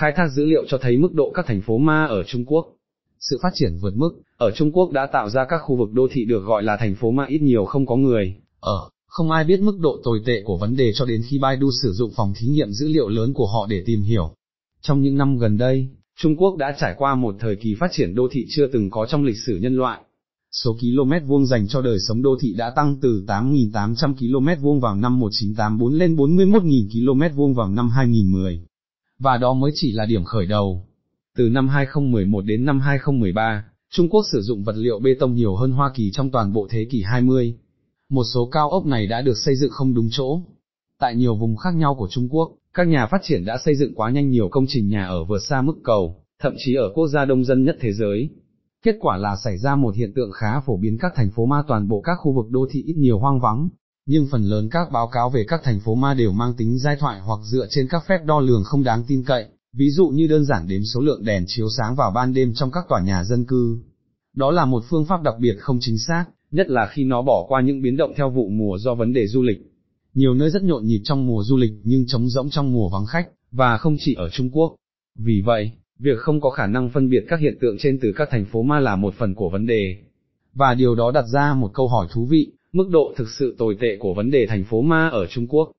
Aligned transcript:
khai 0.00 0.12
thác 0.16 0.28
dữ 0.36 0.44
liệu 0.44 0.64
cho 0.68 0.78
thấy 0.82 0.96
mức 0.96 1.14
độ 1.14 1.32
các 1.34 1.46
thành 1.46 1.60
phố 1.60 1.78
ma 1.78 2.04
ở 2.04 2.22
Trung 2.22 2.44
Quốc. 2.44 2.66
Sự 3.20 3.38
phát 3.42 3.50
triển 3.54 3.78
vượt 3.80 3.96
mức, 3.96 4.10
ở 4.36 4.50
Trung 4.50 4.72
Quốc 4.72 4.92
đã 4.92 5.06
tạo 5.12 5.30
ra 5.30 5.44
các 5.48 5.58
khu 5.58 5.76
vực 5.76 5.92
đô 5.92 6.08
thị 6.12 6.24
được 6.24 6.40
gọi 6.44 6.62
là 6.62 6.76
thành 6.80 6.94
phố 6.94 7.10
ma 7.10 7.26
ít 7.28 7.42
nhiều 7.42 7.64
không 7.64 7.86
có 7.86 7.96
người, 7.96 8.34
ở, 8.60 8.88
không 9.06 9.30
ai 9.30 9.44
biết 9.44 9.60
mức 9.60 9.78
độ 9.80 10.00
tồi 10.04 10.20
tệ 10.26 10.42
của 10.44 10.56
vấn 10.56 10.76
đề 10.76 10.92
cho 10.94 11.04
đến 11.04 11.22
khi 11.28 11.38
Baidu 11.38 11.70
sử 11.82 11.92
dụng 11.92 12.10
phòng 12.16 12.32
thí 12.36 12.46
nghiệm 12.46 12.70
dữ 12.70 12.88
liệu 12.88 13.08
lớn 13.08 13.32
của 13.34 13.46
họ 13.46 13.66
để 13.70 13.82
tìm 13.86 14.02
hiểu. 14.02 14.34
Trong 14.82 15.02
những 15.02 15.16
năm 15.16 15.38
gần 15.38 15.58
đây, 15.58 15.88
Trung 16.20 16.36
Quốc 16.36 16.56
đã 16.56 16.76
trải 16.80 16.94
qua 16.98 17.14
một 17.14 17.34
thời 17.40 17.56
kỳ 17.56 17.74
phát 17.80 17.88
triển 17.92 18.14
đô 18.14 18.28
thị 18.32 18.46
chưa 18.50 18.66
từng 18.72 18.90
có 18.90 19.06
trong 19.06 19.24
lịch 19.24 19.38
sử 19.46 19.56
nhân 19.56 19.76
loại. 19.76 20.00
Số 20.52 20.76
km 20.80 21.26
vuông 21.26 21.46
dành 21.46 21.68
cho 21.68 21.82
đời 21.82 21.98
sống 22.08 22.22
đô 22.22 22.36
thị 22.40 22.54
đã 22.56 22.70
tăng 22.76 22.96
từ 23.00 23.24
8.800 23.26 24.14
km 24.14 24.62
vuông 24.62 24.80
vào 24.80 24.96
năm 24.96 25.18
1984 25.18 25.94
lên 25.94 26.16
41.000 26.16 27.30
km 27.30 27.36
vuông 27.36 27.54
vào 27.54 27.68
năm 27.68 27.88
2010. 27.88 28.69
Và 29.20 29.36
đó 29.36 29.54
mới 29.54 29.70
chỉ 29.74 29.92
là 29.92 30.06
điểm 30.06 30.24
khởi 30.24 30.46
đầu. 30.46 30.86
Từ 31.36 31.48
năm 31.48 31.68
2011 31.68 32.40
đến 32.40 32.64
năm 32.64 32.80
2013, 32.80 33.64
Trung 33.90 34.08
Quốc 34.08 34.22
sử 34.32 34.40
dụng 34.40 34.64
vật 34.64 34.76
liệu 34.76 34.98
bê 34.98 35.14
tông 35.20 35.34
nhiều 35.34 35.56
hơn 35.56 35.70
Hoa 35.70 35.90
Kỳ 35.94 36.10
trong 36.12 36.30
toàn 36.30 36.52
bộ 36.52 36.66
thế 36.70 36.86
kỷ 36.90 37.02
20. 37.02 37.54
Một 38.10 38.24
số 38.34 38.48
cao 38.52 38.70
ốc 38.70 38.86
này 38.86 39.06
đã 39.06 39.22
được 39.22 39.36
xây 39.44 39.56
dựng 39.56 39.70
không 39.70 39.94
đúng 39.94 40.08
chỗ. 40.10 40.40
Tại 40.98 41.14
nhiều 41.16 41.34
vùng 41.34 41.56
khác 41.56 41.74
nhau 41.74 41.94
của 41.94 42.08
Trung 42.10 42.28
Quốc, 42.28 42.52
các 42.74 42.88
nhà 42.88 43.06
phát 43.06 43.20
triển 43.22 43.44
đã 43.44 43.58
xây 43.64 43.76
dựng 43.76 43.94
quá 43.94 44.10
nhanh 44.10 44.30
nhiều 44.30 44.48
công 44.48 44.64
trình 44.68 44.88
nhà 44.88 45.06
ở 45.06 45.24
vượt 45.24 45.38
xa 45.48 45.62
mức 45.62 45.76
cầu, 45.84 46.16
thậm 46.42 46.54
chí 46.58 46.74
ở 46.74 46.92
quốc 46.94 47.08
gia 47.08 47.24
đông 47.24 47.44
dân 47.44 47.64
nhất 47.64 47.76
thế 47.80 47.92
giới. 47.92 48.30
Kết 48.82 48.96
quả 49.00 49.16
là 49.16 49.36
xảy 49.44 49.58
ra 49.58 49.76
một 49.76 49.94
hiện 49.94 50.12
tượng 50.14 50.30
khá 50.32 50.60
phổ 50.60 50.76
biến 50.76 50.98
các 51.00 51.12
thành 51.16 51.30
phố 51.30 51.46
ma 51.46 51.62
toàn 51.68 51.88
bộ 51.88 52.00
các 52.00 52.14
khu 52.20 52.32
vực 52.32 52.50
đô 52.50 52.66
thị 52.70 52.82
ít 52.82 52.94
nhiều 52.96 53.18
hoang 53.18 53.40
vắng, 53.40 53.68
nhưng 54.12 54.26
phần 54.26 54.44
lớn 54.44 54.68
các 54.70 54.92
báo 54.92 55.08
cáo 55.08 55.30
về 55.30 55.44
các 55.48 55.60
thành 55.64 55.80
phố 55.80 55.94
ma 55.94 56.14
đều 56.14 56.32
mang 56.32 56.54
tính 56.54 56.78
giai 56.78 56.96
thoại 56.96 57.20
hoặc 57.20 57.40
dựa 57.44 57.66
trên 57.70 57.88
các 57.88 58.04
phép 58.08 58.18
đo 58.24 58.40
lường 58.40 58.64
không 58.64 58.82
đáng 58.82 59.04
tin 59.08 59.24
cậy, 59.26 59.44
ví 59.72 59.90
dụ 59.90 60.08
như 60.08 60.26
đơn 60.26 60.44
giản 60.44 60.68
đếm 60.68 60.84
số 60.84 61.00
lượng 61.00 61.24
đèn 61.24 61.44
chiếu 61.46 61.66
sáng 61.78 61.94
vào 61.94 62.10
ban 62.10 62.34
đêm 62.34 62.52
trong 62.54 62.70
các 62.70 62.84
tòa 62.88 63.00
nhà 63.00 63.24
dân 63.24 63.44
cư. 63.44 63.78
Đó 64.36 64.50
là 64.50 64.64
một 64.64 64.84
phương 64.90 65.04
pháp 65.04 65.22
đặc 65.22 65.34
biệt 65.40 65.56
không 65.58 65.78
chính 65.80 65.98
xác, 65.98 66.24
nhất 66.50 66.70
là 66.70 66.88
khi 66.90 67.04
nó 67.04 67.22
bỏ 67.22 67.44
qua 67.48 67.60
những 67.60 67.82
biến 67.82 67.96
động 67.96 68.12
theo 68.16 68.30
vụ 68.30 68.48
mùa 68.48 68.78
do 68.78 68.94
vấn 68.94 69.12
đề 69.12 69.26
du 69.26 69.42
lịch. 69.42 69.58
Nhiều 70.14 70.34
nơi 70.34 70.50
rất 70.50 70.62
nhộn 70.62 70.84
nhịp 70.84 71.00
trong 71.04 71.26
mùa 71.26 71.42
du 71.42 71.56
lịch 71.56 71.72
nhưng 71.84 72.06
trống 72.06 72.28
rỗng 72.28 72.50
trong 72.50 72.72
mùa 72.72 72.88
vắng 72.88 73.06
khách, 73.06 73.28
và 73.50 73.76
không 73.76 73.96
chỉ 74.00 74.14
ở 74.14 74.28
Trung 74.30 74.50
Quốc. 74.50 74.74
Vì 75.18 75.42
vậy, 75.44 75.70
việc 75.98 76.18
không 76.18 76.40
có 76.40 76.50
khả 76.50 76.66
năng 76.66 76.90
phân 76.90 77.10
biệt 77.10 77.24
các 77.28 77.40
hiện 77.40 77.58
tượng 77.60 77.76
trên 77.78 77.98
từ 78.02 78.12
các 78.16 78.28
thành 78.30 78.44
phố 78.52 78.62
ma 78.62 78.80
là 78.80 78.96
một 78.96 79.14
phần 79.18 79.34
của 79.34 79.50
vấn 79.50 79.66
đề. 79.66 79.96
Và 80.54 80.74
điều 80.74 80.94
đó 80.94 81.10
đặt 81.10 81.24
ra 81.32 81.54
một 81.54 81.70
câu 81.74 81.88
hỏi 81.88 82.06
thú 82.12 82.26
vị, 82.26 82.52
mức 82.72 82.88
độ 82.90 83.12
thực 83.16 83.28
sự 83.38 83.54
tồi 83.58 83.76
tệ 83.80 83.96
của 84.00 84.14
vấn 84.14 84.30
đề 84.30 84.46
thành 84.46 84.64
phố 84.64 84.80
ma 84.80 85.08
ở 85.08 85.26
Trung 85.26 85.46
Quốc. 85.46 85.72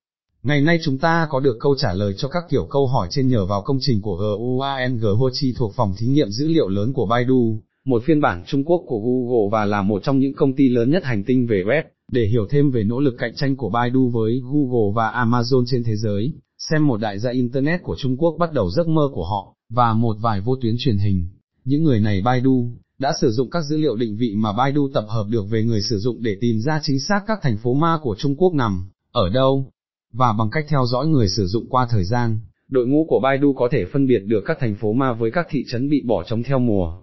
Ngày 0.44 0.62
nay 0.62 0.80
chúng 0.84 0.98
ta 0.98 1.28
có 1.30 1.40
được 1.40 1.58
câu 1.60 1.76
trả 1.78 1.94
lời 1.94 2.14
cho 2.18 2.28
các 2.28 2.44
kiểu 2.50 2.68
câu 2.70 2.88
hỏi 2.88 3.08
trên 3.12 3.28
nhờ 3.28 3.46
vào 3.46 3.62
công 3.62 3.78
trình 3.82 4.02
của 4.02 4.38
GUANG 4.38 5.02
Hochi 5.18 5.54
thuộc 5.58 5.74
phòng 5.76 5.94
thí 5.98 6.08
nghiệm 6.08 6.30
dữ 6.30 6.48
liệu 6.48 6.68
lớn 6.68 6.94
của 6.94 7.06
Baidu, 7.06 7.62
một 7.86 8.04
phiên 8.06 8.22
bản 8.22 8.44
Trung 8.48 8.64
Quốc 8.64 8.84
của 8.88 9.00
Google 9.00 9.50
và 9.52 9.66
là 9.66 9.82
một 9.82 10.04
trong 10.04 10.20
những 10.20 10.34
công 10.34 10.56
ty 10.56 10.70
lớn 10.70 10.92
nhất 10.92 11.04
hành 11.04 11.24
tinh 11.24 11.48
về 11.48 11.64
web, 11.64 11.84
để 12.12 12.26
hiểu 12.26 12.48
thêm 12.50 12.72
về 12.72 12.84
nỗ 12.84 13.00
lực 13.00 13.16
cạnh 13.18 13.36
tranh 13.36 13.56
của 13.56 13.70
Baidu 13.70 14.10
với 14.10 14.42
Google 14.44 14.94
và 14.96 15.26
Amazon 15.26 15.64
trên 15.68 15.84
thế 15.84 15.96
giới, 15.96 16.34
xem 16.70 16.88
một 16.88 16.98
đại 16.98 17.20
gia 17.20 17.32
Internet 17.32 17.84
của 17.84 17.96
Trung 17.96 18.18
Quốc 18.18 18.36
bắt 18.40 18.54
đầu 18.54 18.70
giấc 18.70 18.88
mơ 18.88 19.10
của 19.14 19.26
họ, 19.26 19.56
và 19.70 19.94
một 19.94 20.18
vài 20.22 20.42
vô 20.42 20.56
tuyến 20.62 20.76
truyền 20.80 20.98
hình. 20.98 21.28
Những 21.66 21.84
người 21.84 22.00
này 22.00 22.22
Baidu, 22.22 22.68
đã 23.02 23.14
sử 23.22 23.32
dụng 23.32 23.50
các 23.50 23.62
dữ 23.62 23.78
liệu 23.78 23.96
định 23.96 24.18
vị 24.18 24.34
mà 24.36 24.54
Baidu 24.54 24.90
tập 24.94 25.06
hợp 25.08 25.26
được 25.30 25.50
về 25.50 25.64
người 25.64 25.82
sử 25.82 25.98
dụng 25.98 26.24
để 26.24 26.38
tìm 26.42 26.60
ra 26.60 26.80
chính 26.84 27.00
xác 27.00 27.24
các 27.28 27.40
thành 27.42 27.58
phố 27.58 27.74
ma 27.74 28.00
của 28.02 28.16
Trung 28.18 28.36
Quốc 28.36 28.54
nằm, 28.54 28.90
ở 29.12 29.30
đâu, 29.30 29.66
và 30.14 30.34
bằng 30.34 30.50
cách 30.52 30.66
theo 30.70 30.86
dõi 30.86 31.08
người 31.08 31.30
sử 31.30 31.48
dụng 31.48 31.66
qua 31.70 31.88
thời 31.90 32.04
gian, 32.04 32.40
đội 32.68 32.88
ngũ 32.88 33.06
của 33.10 33.20
Baidu 33.24 33.54
có 33.54 33.70
thể 33.72 33.86
phân 33.94 34.08
biệt 34.08 34.20
được 34.20 34.44
các 34.46 34.58
thành 34.60 34.76
phố 34.76 34.94
ma 34.94 35.14
với 35.14 35.32
các 35.32 35.48
thị 35.50 35.64
trấn 35.68 35.90
bị 35.90 36.02
bỏ 36.06 36.24
trống 36.24 36.44
theo 36.44 36.60
mùa. 36.60 36.98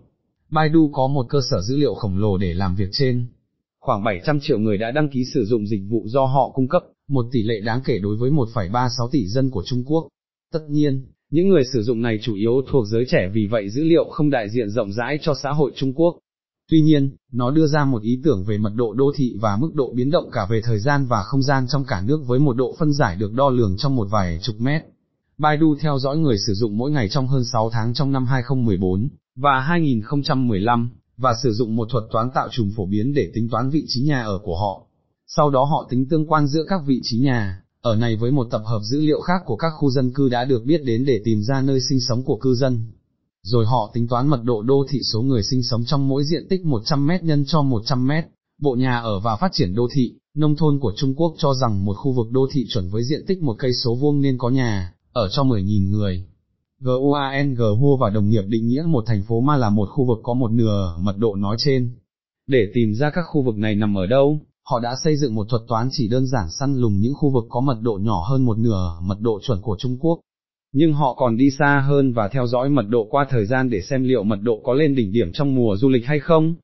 Baidu 0.51 0.91
có 0.93 1.07
một 1.07 1.27
cơ 1.29 1.41
sở 1.51 1.61
dữ 1.63 1.77
liệu 1.77 1.95
khổng 1.95 2.19
lồ 2.19 2.39
để 2.39 2.55
làm 2.55 2.75
việc 2.75 2.89
trên. 2.93 3.27
Khoảng 3.81 4.05
700 4.05 4.41
triệu 4.41 4.59
người 4.59 4.79
đã 4.79 4.91
đăng 4.91 5.09
ký 5.09 5.25
sử 5.35 5.45
dụng 5.45 5.67
dịch 5.67 5.83
vụ 5.89 6.05
do 6.07 6.25
họ 6.25 6.51
cung 6.55 6.69
cấp, 6.69 6.83
một 7.09 7.27
tỷ 7.33 7.43
lệ 7.43 7.61
đáng 7.61 7.81
kể 7.85 7.99
đối 7.99 8.17
với 8.17 8.31
1,36 8.31 9.09
tỷ 9.13 9.27
dân 9.27 9.51
của 9.51 9.63
Trung 9.67 9.85
Quốc. 9.87 10.09
Tất 10.53 10.63
nhiên, 10.69 11.07
những 11.31 11.49
người 11.49 11.63
sử 11.73 11.83
dụng 11.83 12.03
này 12.03 12.19
chủ 12.23 12.35
yếu 12.35 12.63
thuộc 12.71 12.87
giới 12.87 13.05
trẻ 13.09 13.31
vì 13.33 13.47
vậy 13.47 13.71
dữ 13.71 13.85
liệu 13.85 14.05
không 14.11 14.31
đại 14.31 14.51
diện 14.51 14.71
rộng 14.71 14.93
rãi 14.93 15.19
cho 15.23 15.35
xã 15.43 15.51
hội 15.51 15.73
Trung 15.77 15.93
Quốc. 15.95 16.19
Tuy 16.71 16.81
nhiên, 16.81 17.17
nó 17.33 17.51
đưa 17.51 17.67
ra 17.67 17.85
một 17.85 18.03
ý 18.03 18.21
tưởng 18.25 18.45
về 18.45 18.59
mật 18.59 18.73
độ 18.75 18.93
đô 18.93 19.13
thị 19.17 19.37
và 19.41 19.57
mức 19.57 19.71
độ 19.75 19.93
biến 19.95 20.11
động 20.11 20.31
cả 20.33 20.47
về 20.51 20.61
thời 20.65 20.79
gian 20.79 21.07
và 21.07 21.23
không 21.23 21.43
gian 21.43 21.67
trong 21.69 21.85
cả 21.85 22.03
nước 22.07 22.21
với 22.27 22.39
một 22.39 22.57
độ 22.57 22.75
phân 22.79 22.93
giải 22.93 23.17
được 23.17 23.33
đo 23.33 23.51
lường 23.51 23.77
trong 23.77 23.97
một 23.97 24.09
vài 24.11 24.39
chục 24.43 24.61
mét. 24.61 24.83
Baidu 25.39 25.77
theo 25.81 25.99
dõi 25.99 26.17
người 26.17 26.39
sử 26.47 26.55
dụng 26.55 26.77
mỗi 26.77 26.91
ngày 26.91 27.09
trong 27.09 27.27
hơn 27.27 27.45
6 27.45 27.71
tháng 27.71 27.95
trong 27.95 28.13
năm 28.13 28.27
2014 28.27 29.09
và 29.37 29.61
2015, 29.61 30.91
và 31.17 31.35
sử 31.43 31.53
dụng 31.53 31.77
một 31.77 31.89
thuật 31.91 32.05
toán 32.13 32.31
tạo 32.35 32.49
trùm 32.51 32.71
phổ 32.77 32.87
biến 32.87 33.15
để 33.15 33.31
tính 33.35 33.49
toán 33.51 33.71
vị 33.71 33.85
trí 33.89 34.03
nhà 34.03 34.23
ở 34.23 34.39
của 34.45 34.57
họ. 34.57 34.87
Sau 35.27 35.51
đó 35.51 35.65
họ 35.65 35.87
tính 35.91 36.09
tương 36.09 36.27
quan 36.27 36.47
giữa 36.47 36.65
các 36.69 36.81
vị 36.87 37.01
trí 37.03 37.19
nhà, 37.19 37.63
ở 37.89 37.97
này 37.97 38.17
với 38.17 38.31
một 38.31 38.47
tập 38.51 38.63
hợp 38.65 38.81
dữ 38.83 39.01
liệu 39.01 39.21
khác 39.21 39.43
của 39.47 39.57
các 39.57 39.71
khu 39.79 39.91
dân 39.91 40.13
cư 40.13 40.29
đã 40.29 40.45
được 40.45 40.65
biết 40.65 40.85
đến 40.85 41.05
để 41.05 41.21
tìm 41.25 41.43
ra 41.43 41.63
nơi 41.63 41.81
sinh 41.89 42.01
sống 42.01 42.23
của 42.23 42.37
cư 42.37 42.55
dân. 42.55 42.85
Rồi 43.43 43.67
họ 43.67 43.91
tính 43.95 44.09
toán 44.09 44.29
mật 44.29 44.41
độ 44.45 44.63
đô 44.63 44.87
thị 44.89 45.01
số 45.13 45.23
người 45.23 45.43
sinh 45.43 45.63
sống 45.63 45.85
trong 45.85 46.09
mỗi 46.09 46.25
diện 46.25 46.47
tích 46.49 46.65
100 46.65 47.07
mét 47.07 47.23
nhân 47.23 47.45
cho 47.47 47.63
100 47.63 48.07
mét, 48.07 48.25
bộ 48.61 48.75
nhà 48.75 48.99
ở 48.99 49.21
và 49.21 49.37
phát 49.37 49.53
triển 49.53 49.75
đô 49.75 49.89
thị, 49.95 50.15
nông 50.35 50.57
thôn 50.57 50.79
của 50.81 50.93
Trung 50.97 51.15
Quốc 51.15 51.35
cho 51.39 51.55
rằng 51.55 51.85
một 51.85 51.95
khu 51.97 52.13
vực 52.13 52.31
đô 52.31 52.49
thị 52.53 52.67
chuẩn 52.69 52.91
với 52.91 53.05
diện 53.05 53.25
tích 53.27 53.43
một 53.43 53.57
cây 53.59 53.75
số 53.75 53.95
vuông 53.95 54.21
nên 54.21 54.39
có 54.39 54.51
nhà, 54.51 54.93
ở 55.13 55.29
cho 55.29 55.43
10.000 55.43 55.91
người. 55.91 56.27
GUANG 56.81 57.57
Hua 57.81 57.97
và 57.97 58.11
đồng 58.11 58.29
nghiệp 58.29 58.45
định 58.49 58.69
nghĩa 58.69 58.83
một 58.83 59.05
thành 59.07 59.23
phố 59.23 59.41
ma 59.41 59.57
là 59.57 59.71
một 59.71 59.89
khu 59.93 60.05
vực 60.05 60.19
có 60.23 60.35
một 60.35 60.51
nửa 60.51 60.97
mật 61.01 61.19
độ 61.19 61.35
nói 61.35 61.57
trên. 61.59 61.91
Để 62.47 62.71
tìm 62.75 62.95
ra 62.95 63.11
các 63.11 63.23
khu 63.23 63.43
vực 63.43 63.57
này 63.57 63.75
nằm 63.75 63.99
ở 63.99 64.07
đâu, 64.07 64.41
họ 64.71 64.81
đã 64.81 64.97
xây 65.05 65.17
dựng 65.17 65.35
một 65.35 65.47
thuật 65.49 65.63
toán 65.69 65.89
chỉ 65.93 66.09
đơn 66.09 66.27
giản 66.27 66.51
săn 66.51 66.77
lùng 66.77 67.01
những 67.01 67.15
khu 67.15 67.31
vực 67.31 67.45
có 67.49 67.61
mật 67.61 67.79
độ 67.83 67.99
nhỏ 68.03 68.25
hơn 68.31 68.45
một 68.45 68.59
nửa 68.59 68.99
mật 69.03 69.21
độ 69.21 69.41
chuẩn 69.43 69.63
của 69.63 69.77
Trung 69.79 69.99
Quốc. 70.01 70.21
Nhưng 70.73 70.93
họ 70.93 71.15
còn 71.15 71.37
đi 71.37 71.51
xa 71.51 71.85
hơn 71.89 72.13
và 72.13 72.29
theo 72.29 72.47
dõi 72.47 72.69
mật 72.69 72.89
độ 72.89 73.07
qua 73.11 73.27
thời 73.31 73.47
gian 73.47 73.71
để 73.71 73.83
xem 73.83 74.05
liệu 74.05 74.23
mật 74.23 74.39
độ 74.43 74.61
có 74.65 74.73
lên 74.73 74.95
đỉnh 74.95 75.13
điểm 75.13 75.33
trong 75.33 75.55
mùa 75.55 75.77
du 75.77 75.89
lịch 75.89 76.07
hay 76.07 76.21
không. 76.21 76.55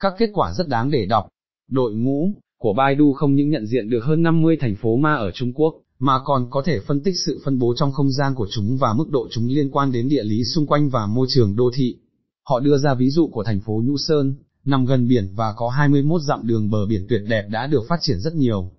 Các 0.00 0.14
kết 0.18 0.30
quả 0.34 0.52
rất 0.52 0.68
đáng 0.68 0.90
để 0.90 1.06
đọc. 1.06 1.28
Đội 1.70 1.94
ngũ 1.94 2.30
của 2.58 2.72
Baidu 2.72 3.12
không 3.12 3.34
những 3.34 3.50
nhận 3.50 3.66
diện 3.66 3.90
được 3.90 4.04
hơn 4.04 4.22
50 4.22 4.56
thành 4.60 4.76
phố 4.76 4.96
ma 4.96 5.14
ở 5.14 5.30
Trung 5.30 5.52
Quốc, 5.52 5.74
mà 5.98 6.18
còn 6.24 6.46
có 6.50 6.62
thể 6.66 6.80
phân 6.80 7.00
tích 7.02 7.14
sự 7.26 7.40
phân 7.44 7.58
bố 7.58 7.74
trong 7.76 7.92
không 7.92 8.10
gian 8.10 8.34
của 8.34 8.46
chúng 8.50 8.76
và 8.76 8.92
mức 8.92 9.10
độ 9.10 9.28
chúng 9.30 9.46
liên 9.46 9.70
quan 9.70 9.92
đến 9.92 10.08
địa 10.08 10.24
lý 10.24 10.44
xung 10.44 10.66
quanh 10.66 10.90
và 10.90 11.06
môi 11.06 11.26
trường 11.30 11.56
đô 11.56 11.70
thị. 11.74 11.96
Họ 12.42 12.60
đưa 12.60 12.78
ra 12.78 12.94
ví 12.94 13.10
dụ 13.10 13.28
của 13.32 13.44
thành 13.44 13.60
phố 13.60 13.82
Nhũ 13.84 13.96
Sơn, 13.96 14.34
nằm 14.66 14.86
gần 14.86 15.08
biển 15.08 15.28
và 15.34 15.52
có 15.56 15.68
21 15.68 16.22
dặm 16.22 16.46
đường 16.46 16.70
bờ 16.70 16.86
biển 16.86 17.06
tuyệt 17.08 17.22
đẹp 17.28 17.46
đã 17.50 17.66
được 17.66 17.82
phát 17.88 17.98
triển 18.02 18.20
rất 18.20 18.34
nhiều. 18.34 18.70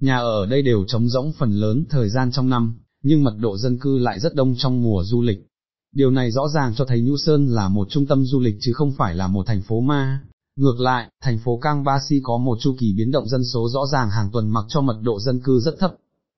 Nhà 0.00 0.18
ở 0.18 0.46
đây 0.46 0.62
đều 0.62 0.84
trống 0.86 1.08
rỗng 1.08 1.32
phần 1.38 1.52
lớn 1.52 1.84
thời 1.90 2.08
gian 2.08 2.32
trong 2.32 2.48
năm, 2.48 2.74
nhưng 3.02 3.24
mật 3.24 3.34
độ 3.38 3.56
dân 3.58 3.78
cư 3.78 3.98
lại 3.98 4.20
rất 4.20 4.34
đông 4.34 4.54
trong 4.58 4.82
mùa 4.82 5.02
du 5.04 5.22
lịch. 5.22 5.46
Điều 5.94 6.10
này 6.10 6.30
rõ 6.30 6.48
ràng 6.48 6.74
cho 6.74 6.84
thấy 6.84 7.00
Nhũ 7.00 7.16
Sơn 7.16 7.46
là 7.46 7.68
một 7.68 7.88
trung 7.90 8.06
tâm 8.06 8.24
du 8.24 8.40
lịch 8.40 8.56
chứ 8.60 8.72
không 8.72 8.92
phải 8.92 9.14
là 9.14 9.26
một 9.26 9.46
thành 9.46 9.62
phố 9.62 9.80
ma. 9.80 10.20
Ngược 10.56 10.80
lại, 10.80 11.10
thành 11.22 11.38
phố 11.38 11.58
Cang 11.62 11.84
Ba 11.84 11.98
Si 12.08 12.20
có 12.22 12.38
một 12.38 12.58
chu 12.60 12.76
kỳ 12.78 12.94
biến 12.96 13.10
động 13.10 13.28
dân 13.28 13.44
số 13.44 13.68
rõ 13.68 13.86
ràng 13.92 14.10
hàng 14.10 14.30
tuần 14.32 14.48
mặc 14.48 14.64
cho 14.68 14.80
mật 14.80 15.00
độ 15.02 15.20
dân 15.20 15.40
cư 15.40 15.60
rất 15.60 15.78
thấp. 15.78 15.94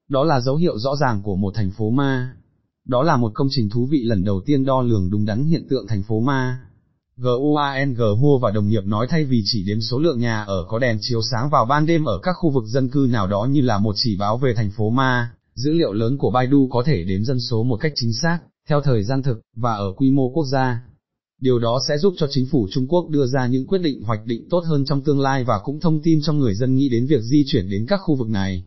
Đó 0.09 0.25
là 0.25 0.41
dấu 0.41 0.57
hiệu 0.57 0.79
rõ 0.79 0.97
ràng 0.97 1.23
của 1.23 1.37
một 1.37 1.55
thành 1.55 1.71
phố 1.71 1.91
ma. 1.91 2.37
Đó 2.87 3.03
là 3.03 3.17
một 3.17 3.33
công 3.35 3.49
trình 3.51 3.71
thú 3.71 3.87
vị 3.87 4.03
lần 4.03 4.25
đầu 4.25 4.41
tiên 4.47 4.65
đo 4.65 4.83
lường 4.83 5.11
đúng 5.11 5.25
đắn 5.25 5.45
hiện 5.45 5.67
tượng 5.69 5.87
thành 5.87 6.03
phố 6.03 6.21
ma. 6.21 6.61
GUANG 7.17 8.21
mua 8.21 8.39
và 8.39 8.51
đồng 8.51 8.69
nghiệp 8.69 8.85
nói 8.85 9.07
thay 9.11 9.25
vì 9.25 9.43
chỉ 9.45 9.65
đếm 9.67 9.81
số 9.81 9.99
lượng 9.99 10.21
nhà 10.21 10.43
ở 10.43 10.65
có 10.69 10.79
đèn 10.79 10.99
chiếu 11.01 11.21
sáng 11.33 11.51
vào 11.51 11.65
ban 11.65 11.87
đêm 11.87 12.05
ở 12.05 12.19
các 12.23 12.33
khu 12.33 12.51
vực 12.51 12.65
dân 12.67 12.89
cư 12.89 13.09
nào 13.11 13.27
đó 13.27 13.45
như 13.45 13.61
là 13.61 13.79
một 13.79 13.95
chỉ 13.97 14.17
báo 14.17 14.39
về 14.39 14.55
thành 14.55 14.71
phố 14.71 14.91
ma, 14.91 15.31
dữ 15.55 15.73
liệu 15.73 15.93
lớn 15.93 16.19
của 16.19 16.31
Baidu 16.31 16.69
có 16.71 16.83
thể 16.87 17.05
đếm 17.05 17.25
dân 17.25 17.41
số 17.41 17.63
một 17.63 17.77
cách 17.77 17.93
chính 17.95 18.13
xác, 18.13 18.39
theo 18.69 18.81
thời 18.81 19.05
gian 19.05 19.23
thực, 19.23 19.41
và 19.57 19.75
ở 19.75 19.93
quy 19.97 20.11
mô 20.11 20.29
quốc 20.29 20.45
gia. 20.53 20.83
Điều 21.41 21.59
đó 21.59 21.81
sẽ 21.89 21.99
giúp 21.99 22.15
cho 22.17 22.27
chính 22.31 22.47
phủ 22.47 22.69
Trung 22.71 22.87
Quốc 22.89 23.09
đưa 23.09 23.27
ra 23.27 23.47
những 23.47 23.67
quyết 23.67 23.79
định 23.79 24.03
hoạch 24.03 24.27
định 24.27 24.49
tốt 24.51 24.65
hơn 24.67 24.85
trong 24.85 25.03
tương 25.03 25.21
lai 25.21 25.45
và 25.45 25.61
cũng 25.65 25.81
thông 25.81 26.03
tin 26.03 26.21
cho 26.23 26.33
người 26.33 26.55
dân 26.55 26.77
nghĩ 26.77 26.89
đến 26.89 27.07
việc 27.07 27.21
di 27.23 27.45
chuyển 27.47 27.71
đến 27.71 27.87
các 27.89 28.01
khu 28.05 28.15
vực 28.15 28.29
này. 28.29 28.65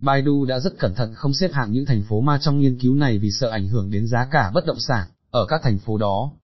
Baidu 0.00 0.44
đã 0.44 0.60
rất 0.60 0.78
cẩn 0.78 0.94
thận 0.94 1.14
không 1.14 1.34
xếp 1.34 1.52
hạng 1.52 1.72
những 1.72 1.86
thành 1.86 2.02
phố 2.08 2.20
ma 2.20 2.38
trong 2.42 2.60
nghiên 2.60 2.78
cứu 2.78 2.94
này 2.94 3.18
vì 3.18 3.30
sợ 3.30 3.48
ảnh 3.48 3.68
hưởng 3.68 3.90
đến 3.90 4.06
giá 4.06 4.28
cả 4.30 4.50
bất 4.54 4.66
động 4.66 4.80
sản, 4.80 5.08
ở 5.30 5.46
các 5.46 5.60
thành 5.62 5.78
phố 5.78 5.98
đó, 5.98 6.32